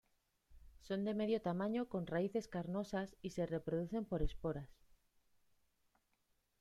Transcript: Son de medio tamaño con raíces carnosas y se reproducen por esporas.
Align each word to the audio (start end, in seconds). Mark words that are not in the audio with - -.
Son 0.87 1.05
de 1.05 1.13
medio 1.21 1.39
tamaño 1.47 1.87
con 1.87 2.07
raíces 2.07 2.47
carnosas 2.47 3.15
y 3.21 3.29
se 3.29 3.45
reproducen 3.45 4.03
por 4.03 4.23
esporas. 4.23 4.71